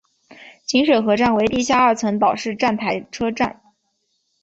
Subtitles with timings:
[0.65, 3.61] 锦水河站为地下二层岛式站台车站。